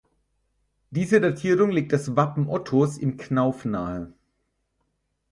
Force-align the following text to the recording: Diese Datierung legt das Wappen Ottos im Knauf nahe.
Diese 0.89 1.21
Datierung 1.21 1.69
legt 1.69 1.93
das 1.93 2.15
Wappen 2.15 2.47
Ottos 2.49 2.97
im 2.97 3.17
Knauf 3.17 3.65
nahe. 3.65 4.11